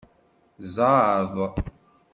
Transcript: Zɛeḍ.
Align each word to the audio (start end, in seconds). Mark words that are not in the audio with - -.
Zɛeḍ. 0.73 1.35